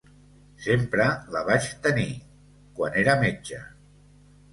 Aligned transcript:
Sempre 0.67 1.03
la 1.35 1.43
vaig 1.49 1.67
tenir, 1.83 2.05
quan 2.79 2.97
era 3.03 3.15
metge. 3.25 3.61